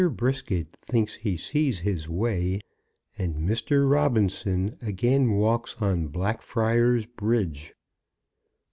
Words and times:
BRISKET 0.09 0.73
THINKS 0.73 1.13
HE 1.17 1.37
SEES 1.37 1.79
HIS 1.81 2.09
WAY, 2.09 2.59
AND 3.19 3.35
MR. 3.35 3.87
ROBINSON 3.87 4.79
AGAIN 4.81 5.33
WALKS 5.33 5.75
ON 5.79 6.07
BLACKFRIARS 6.07 7.05
BRIDGE. 7.05 7.75